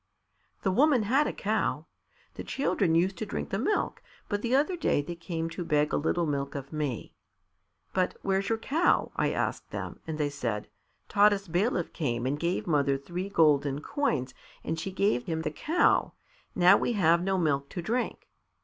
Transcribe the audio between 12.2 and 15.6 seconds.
and gave mother three golden coins and she gave him the